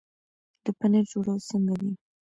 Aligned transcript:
د 0.63 0.67
پنیر 0.79 1.05
جوړول 1.11 1.39
څنګه 1.49 1.73
دي؟ 1.81 1.91